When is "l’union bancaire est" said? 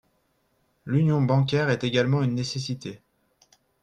0.87-1.83